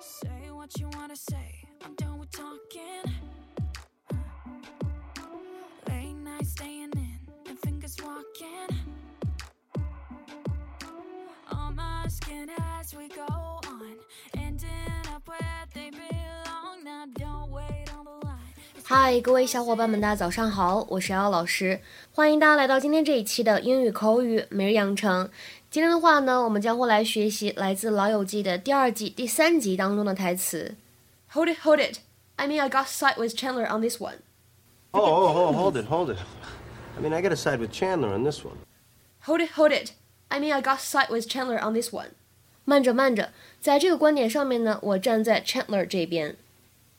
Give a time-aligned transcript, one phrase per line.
[0.00, 1.66] Say what you wanna say.
[1.84, 3.12] I'm done with talking.
[5.88, 8.78] Late night staying in and fingers walking
[11.50, 12.48] All my skin
[12.78, 13.96] as we go on,
[14.36, 14.68] ending
[15.12, 16.84] up where they belong.
[16.84, 18.38] Now don't wait on the line.
[18.84, 21.80] 嗨，各位小伙伴们，大家早上好，我是姚老师，
[22.12, 25.28] 欢迎大家来到今天这一期的英语口语每日养成。
[25.69, 30.75] 今天的话呢，我们将会来学习来自《老友记》的第二季第三集当中的台词。
[31.31, 31.97] Hold it, hold it.
[32.35, 34.17] I mean, I got side with Chandler on this one.
[34.91, 36.19] Oh, oh, oh, hold it, hold it.
[36.95, 38.57] I mean, I gotta side with Chandler on this one.
[39.25, 39.93] Hold it, hold it.
[40.29, 42.09] I mean, I got side with Chandler on this one.
[42.65, 46.37] 慢着，慢着，在这个观点上面呢，我站在 Chandler 这边。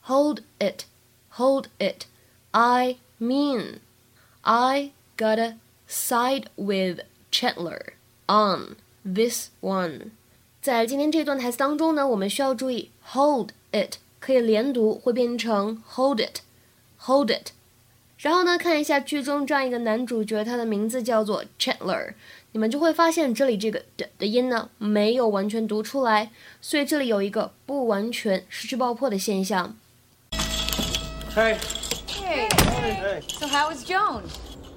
[0.03, 0.83] Hold it,
[1.37, 2.05] hold it.
[2.51, 3.79] I mean,
[4.41, 5.55] I gotta
[5.87, 6.99] side with
[7.31, 7.93] Chandler
[8.29, 10.11] on this one.
[10.61, 16.39] 在今天这段台词当中呢，我们需要注意 hold it 可以连读，会变成 hold it,
[16.99, 17.51] hold it。
[18.17, 22.13] 然后呢，看一下剧中这样一个男主角，他的名字叫做 Chandler，
[22.53, 29.75] 你们就会发现这里这个的的音呢没有完全读出来，所以这里有一个不完全失去爆破的现象。
[31.35, 31.57] Hey,
[32.07, 33.21] Hey, hey.
[33.27, 34.23] so how is Joan?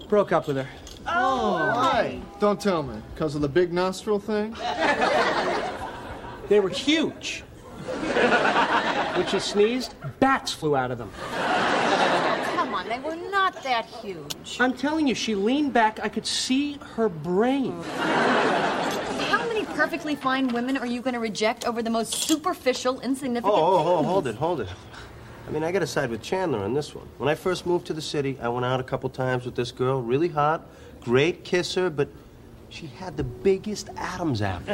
[0.08, 0.67] Broke up with her.
[1.08, 2.22] Oh, Why?
[2.40, 3.02] Don't tell me.
[3.14, 4.56] Because of the big nostril thing?
[6.50, 7.42] They were huge.
[9.16, 11.09] when she sneezed, bats flew out of them.
[12.56, 14.58] Come on, they were not that huge.
[14.59, 16.00] I'm telling you, she leaned back.
[16.02, 17.81] I could see her brain.
[17.84, 23.54] How many perfectly fine women are you going to reject over the most superficial, insignificant?
[23.54, 24.70] Oh, oh, oh, hold it, hold it.
[25.45, 27.08] I mean, I gotta side with Chandler on this one.
[27.17, 29.72] When I first moved to the city, I went out a couple times with this
[29.72, 30.66] girl, really hot,
[31.02, 32.08] great kisser, but
[32.69, 34.73] she had the biggest Adam's apple.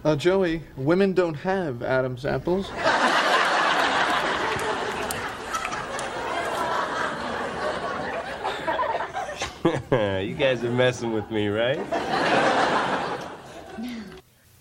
[0.03, 2.69] Uh, Joey, women don't have Adam's apples.
[10.18, 11.78] you guys are messing with me, right?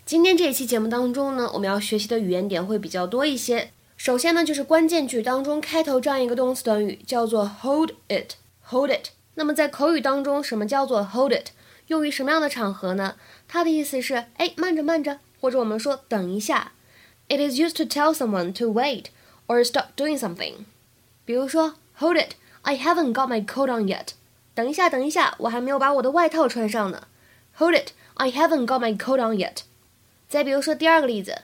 [0.05, 3.71] 今天这一期节目当中呢，我们要学习的语言点会比较多一些。
[3.97, 9.09] 首先呢，就是关键句当中开头这样一个动词短语，叫做 hold it，hold it。
[9.35, 11.47] 那么在口语当中，什么叫做 hold it？
[11.87, 13.15] 用于什么样的场合呢？
[13.47, 16.73] 它的意思是，哎，慢着慢着，或者我们说等一下。
[17.29, 19.05] It is used to tell someone to wait
[19.47, 20.65] or stop doing something。
[21.25, 24.09] 比如说，hold it，I haven't got my coat on yet。
[24.58, 27.06] 等一下，等一下，我还没有把我的外套穿上呢。
[27.58, 29.58] Hold it，I haven't got my coat on yet。
[30.28, 31.42] 再比如说第二个例子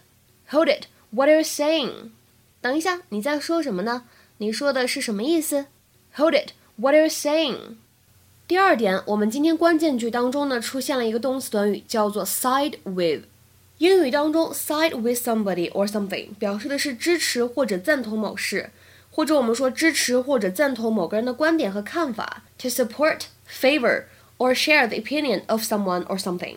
[0.51, 2.11] ，Hold it，What are you saying？
[2.61, 4.03] 等一下，你在说什么呢？
[4.39, 5.67] 你说的是什么意思
[6.17, 7.77] ？Hold it，What are you saying？
[8.49, 13.27] 第二点，我们今天关键句当中呢出现了一个动词短语，叫做 side with。
[13.79, 18.71] 英语当中，side with somebody or something 表示的是支持或者赞同某事，
[19.15, 24.07] 或者我们说支持或者赞同某个人的观点和看法，to support, favor
[24.39, 26.57] or share the opinion of someone or something。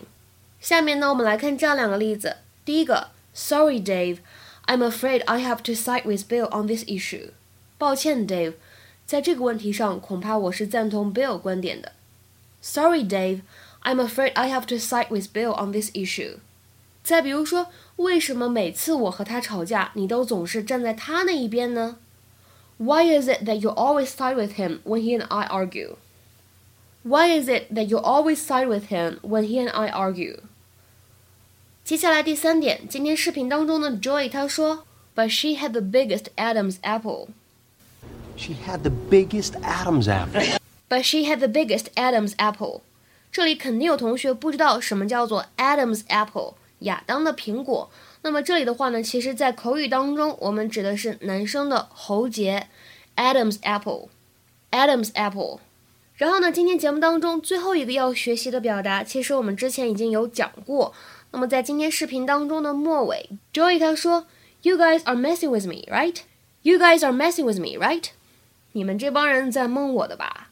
[0.59, 2.37] 下面呢，我们来看这样两个例子。
[2.65, 4.17] 第一个，Sorry, Dave,
[4.65, 7.29] I'm afraid I have to side with Bill on this issue。
[7.77, 8.55] 抱歉，Dave，
[9.05, 11.91] 在这个问题上，恐怕我是赞同 Bill 观点的。
[12.59, 13.41] Sorry, Dave,
[13.83, 16.37] I'm afraid I have to side with Bill on this issue。
[17.03, 21.97] 再比如说，为什么每次我和他吵架，你都总是站在他那一边呢
[22.78, 25.96] ？Why is it that you always side with him when he and I argue?
[27.04, 30.40] Why is it that you always side with him when he and I argue?
[31.84, 34.84] 接下来第三点，今天视频当中的 Joy 她说，
[35.14, 37.28] But she had the biggest Adam's apple.
[38.36, 40.58] She had the biggest Adam's apple.
[40.88, 42.82] But she had the biggest Adam's apple.
[43.30, 47.90] 这里肯定有同学不知道什么叫做 Adam's apple，亚当的苹果。
[48.27, 52.67] 那么这里的话呢，其实在口语当中，我们指的是男生的喉结
[53.15, 55.61] ，Adam's apple，Adam's apple。
[56.15, 60.93] 然后呢，今天节目当中最后一个要学习的表达，其实我们之前已经有讲过。
[61.31, 64.27] 那么在今天视频当中的末尾，Joey 他说
[64.61, 66.17] ，You guys are messing with me, right?
[66.63, 68.03] You guys are messing with me, right?
[68.73, 70.49] 你们这帮人在蒙我的吧？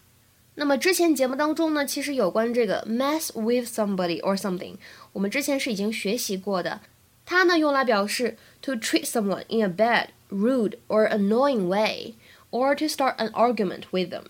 [0.54, 4.76] 那么之前节目当中呢，其实有关这个 mess with somebody or something，
[5.12, 6.80] 我们之前是已经学习过的。
[7.25, 12.15] 它呢用来表示 to treat someone in a bad, rude or annoying way,
[12.51, 14.25] or to start an argument with them。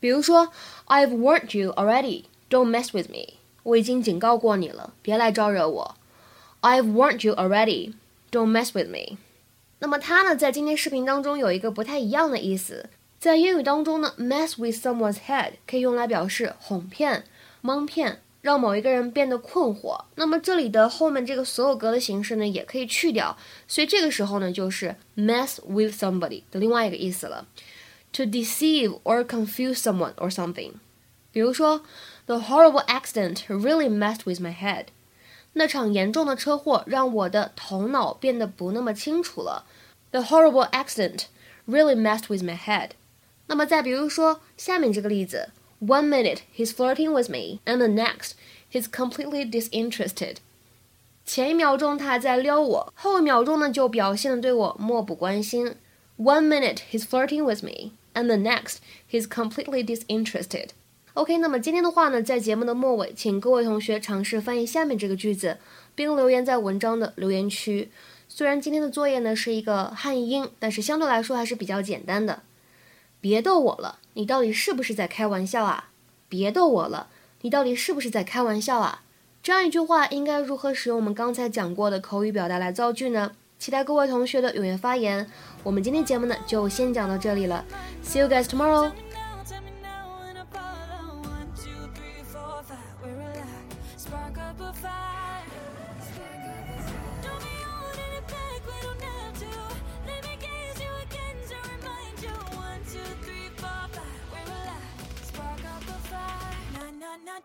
[0.00, 0.52] 比如说，
[0.86, 3.34] I've warned you already, don't mess with me。
[3.64, 5.96] 我已经警告过你了，别来招惹我。
[6.62, 7.94] I've warned you already,
[8.30, 9.18] don't mess with me。
[9.80, 12.88] 那么它呢，在今天视频当中有一个不太一样的意思。
[13.18, 17.24] 在英语当中呢，mess with someone's head 可以用来表示哄骗、
[17.60, 20.03] 蒙骗， 让某一个人变得困惑。
[20.15, 23.37] 那么这里的后面这个所有格的形式呢，也可以去掉，
[23.69, 27.47] 所以这个时候呢，就是 mess with somebody 的另外一个意思了
[28.11, 30.73] ，to deceive or confuse someone or something。
[31.31, 31.83] 比如说
[32.25, 34.87] ，the horrible accident really messed with my head。
[35.53, 39.65] 那场严重的车祸让我的头脑变得不那么清楚了。
[40.11, 41.27] The horrible accident
[41.65, 42.89] really messed with my head。
[43.47, 45.49] 那么再比如说下面这个例子
[45.85, 48.31] ，One minute he's flirting with me, and the next
[48.71, 50.37] he's completely disinterested。
[51.25, 55.75] 前一秒钟他还在撩我，后一秒钟呢就表现的对我漠不关心。
[56.17, 58.77] One minute he's flirting with me, and the next
[59.09, 60.69] he's completely disinterested。
[61.13, 65.57] OK，那么今天的话呢，在节目的末尾，请各位同学尝试翻译下面这个句子，
[65.95, 67.91] 并留言在文章的留言区。
[68.27, 72.41] 虽然今天的作业呢是一个汉英，但是相对来说还是比较简单的。
[73.23, 75.91] 别逗我了，你到底是不是在开玩笑啊？
[76.27, 77.07] 别逗我了，
[77.39, 79.03] 你到底是不是在开玩笑啊？
[79.41, 83.31] 这样一句话应该如何使用我们刚才讲过的口语表达来造句呢？
[83.57, 85.31] 期待各位同学的踊跃发言。
[85.63, 87.63] 我们今天节目呢就先讲到这里了
[88.03, 88.91] ，See you guys tomorrow.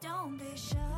[0.00, 0.97] Don't be shy.